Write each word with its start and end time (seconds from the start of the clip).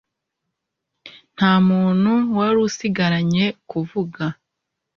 nta 1.35 1.53
muntu 1.69 2.11
wari 2.35 2.57
usigaranye 2.67 3.45
kuvuga 3.69 4.23